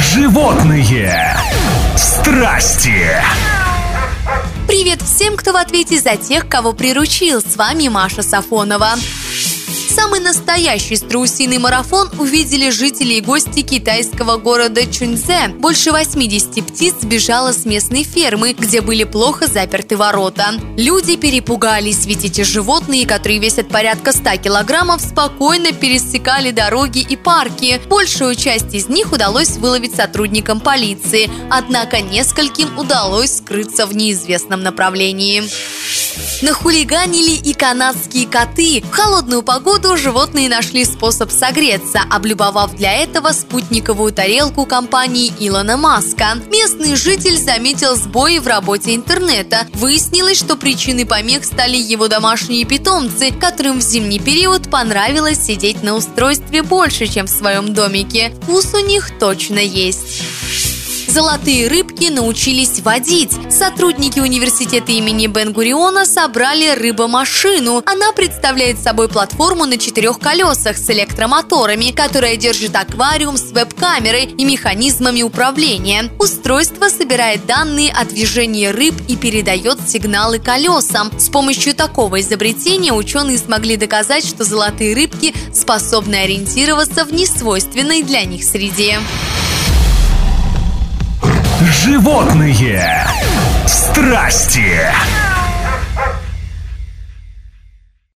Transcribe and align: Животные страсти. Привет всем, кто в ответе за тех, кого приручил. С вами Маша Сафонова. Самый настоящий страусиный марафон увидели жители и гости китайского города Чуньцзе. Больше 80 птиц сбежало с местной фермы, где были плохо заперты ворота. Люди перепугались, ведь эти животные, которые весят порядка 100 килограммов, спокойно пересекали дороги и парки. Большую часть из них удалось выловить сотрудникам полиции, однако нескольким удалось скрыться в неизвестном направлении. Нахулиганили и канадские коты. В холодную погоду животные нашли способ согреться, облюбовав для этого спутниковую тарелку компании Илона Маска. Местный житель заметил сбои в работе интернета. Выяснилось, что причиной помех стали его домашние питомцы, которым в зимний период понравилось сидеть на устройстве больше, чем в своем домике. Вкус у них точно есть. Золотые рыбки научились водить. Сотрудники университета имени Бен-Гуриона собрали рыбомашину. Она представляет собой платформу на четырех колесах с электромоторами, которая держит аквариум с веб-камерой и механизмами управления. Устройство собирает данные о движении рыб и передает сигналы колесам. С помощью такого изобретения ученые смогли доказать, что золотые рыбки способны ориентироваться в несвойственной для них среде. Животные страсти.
Животные 0.00 1.36
страсти. 1.96 3.04
Привет 4.68 5.02
всем, 5.02 5.36
кто 5.36 5.52
в 5.52 5.56
ответе 5.56 5.98
за 5.98 6.16
тех, 6.16 6.48
кого 6.48 6.72
приручил. 6.72 7.40
С 7.40 7.56
вами 7.56 7.88
Маша 7.88 8.22
Сафонова. 8.22 8.90
Самый 10.00 10.20
настоящий 10.20 10.94
страусиный 10.94 11.58
марафон 11.58 12.08
увидели 12.20 12.70
жители 12.70 13.14
и 13.14 13.20
гости 13.20 13.62
китайского 13.62 14.36
города 14.36 14.86
Чуньцзе. 14.86 15.48
Больше 15.48 15.90
80 15.90 16.64
птиц 16.64 16.94
сбежало 17.00 17.52
с 17.52 17.64
местной 17.64 18.04
фермы, 18.04 18.52
где 18.52 18.80
были 18.80 19.02
плохо 19.02 19.48
заперты 19.48 19.96
ворота. 19.96 20.54
Люди 20.76 21.16
перепугались, 21.16 22.06
ведь 22.06 22.24
эти 22.24 22.42
животные, 22.42 23.08
которые 23.08 23.40
весят 23.40 23.70
порядка 23.70 24.12
100 24.12 24.36
килограммов, 24.36 25.00
спокойно 25.00 25.72
пересекали 25.72 26.52
дороги 26.52 27.00
и 27.00 27.16
парки. 27.16 27.80
Большую 27.88 28.36
часть 28.36 28.72
из 28.74 28.88
них 28.88 29.10
удалось 29.10 29.56
выловить 29.56 29.96
сотрудникам 29.96 30.60
полиции, 30.60 31.28
однако 31.50 32.00
нескольким 32.00 32.78
удалось 32.78 33.38
скрыться 33.38 33.84
в 33.84 33.96
неизвестном 33.96 34.62
направлении. 34.62 35.42
Нахулиганили 36.42 37.32
и 37.32 37.52
канадские 37.54 38.26
коты. 38.26 38.82
В 38.82 38.90
холодную 38.90 39.42
погоду 39.42 39.96
животные 39.96 40.48
нашли 40.48 40.84
способ 40.84 41.30
согреться, 41.30 42.00
облюбовав 42.10 42.74
для 42.76 42.94
этого 42.94 43.32
спутниковую 43.32 44.12
тарелку 44.12 44.66
компании 44.66 45.32
Илона 45.38 45.76
Маска. 45.76 46.36
Местный 46.50 46.96
житель 46.96 47.36
заметил 47.36 47.96
сбои 47.96 48.38
в 48.38 48.46
работе 48.46 48.94
интернета. 48.94 49.66
Выяснилось, 49.74 50.38
что 50.38 50.56
причиной 50.56 51.06
помех 51.06 51.44
стали 51.44 51.76
его 51.76 52.08
домашние 52.08 52.64
питомцы, 52.64 53.32
которым 53.32 53.78
в 53.78 53.82
зимний 53.82 54.20
период 54.20 54.70
понравилось 54.70 55.44
сидеть 55.44 55.82
на 55.82 55.94
устройстве 55.94 56.62
больше, 56.62 57.06
чем 57.06 57.26
в 57.26 57.30
своем 57.30 57.74
домике. 57.74 58.32
Вкус 58.42 58.72
у 58.74 58.78
них 58.78 59.10
точно 59.18 59.58
есть. 59.58 60.22
Золотые 61.08 61.68
рыбки 61.68 62.10
научились 62.10 62.80
водить. 62.80 63.32
Сотрудники 63.50 64.20
университета 64.20 64.92
имени 64.92 65.26
Бен-Гуриона 65.26 66.04
собрали 66.04 66.74
рыбомашину. 66.74 67.82
Она 67.86 68.12
представляет 68.12 68.78
собой 68.78 69.08
платформу 69.08 69.64
на 69.64 69.78
четырех 69.78 70.18
колесах 70.18 70.76
с 70.76 70.90
электромоторами, 70.90 71.92
которая 71.92 72.36
держит 72.36 72.76
аквариум 72.76 73.38
с 73.38 73.52
веб-камерой 73.52 74.24
и 74.24 74.44
механизмами 74.44 75.22
управления. 75.22 76.10
Устройство 76.18 76.90
собирает 76.90 77.46
данные 77.46 77.90
о 77.90 78.04
движении 78.04 78.66
рыб 78.66 78.94
и 79.08 79.16
передает 79.16 79.78
сигналы 79.88 80.38
колесам. 80.38 81.10
С 81.18 81.30
помощью 81.30 81.74
такого 81.74 82.20
изобретения 82.20 82.92
ученые 82.92 83.38
смогли 83.38 83.78
доказать, 83.78 84.26
что 84.26 84.44
золотые 84.44 84.94
рыбки 84.94 85.34
способны 85.54 86.16
ориентироваться 86.16 87.06
в 87.06 87.14
несвойственной 87.14 88.02
для 88.02 88.24
них 88.24 88.44
среде. 88.44 88.98
Животные 91.70 93.06
страсти. 93.66 94.80